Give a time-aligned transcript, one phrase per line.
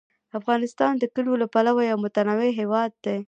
[0.39, 3.17] افغانستان د کلیو له پلوه یو متنوع هېواد دی.